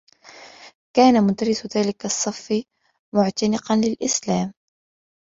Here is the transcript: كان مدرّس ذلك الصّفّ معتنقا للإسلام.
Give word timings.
كان 0.95 1.23
مدرّس 1.27 1.77
ذلك 1.77 2.05
الصّفّ 2.05 2.53
معتنقا 3.15 3.75
للإسلام. 3.75 4.53